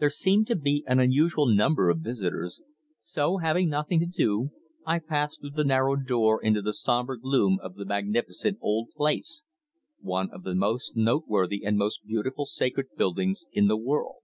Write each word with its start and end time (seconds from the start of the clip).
There 0.00 0.10
seemed 0.10 0.46
to 0.48 0.54
be 0.54 0.84
an 0.86 1.00
unusual 1.00 1.46
number 1.46 1.88
of 1.88 2.00
visitors, 2.00 2.60
so 3.00 3.38
having 3.38 3.70
nothing 3.70 4.00
to 4.00 4.06
do 4.06 4.50
I 4.84 4.98
passed 4.98 5.40
through 5.40 5.52
the 5.52 5.64
narrow 5.64 5.96
door 5.96 6.42
into 6.44 6.60
the 6.60 6.74
sombre 6.74 7.18
gloom 7.18 7.58
of 7.62 7.76
the 7.76 7.86
magnificent 7.86 8.58
old 8.60 8.90
place 8.90 9.44
one 9.98 10.30
of 10.30 10.42
the 10.42 10.54
most 10.54 10.94
noteworthy 10.94 11.64
and 11.64 11.78
most 11.78 12.04
beautiful 12.04 12.44
sacred 12.44 12.88
buildings 12.98 13.46
in 13.50 13.66
the 13.66 13.78
world. 13.78 14.16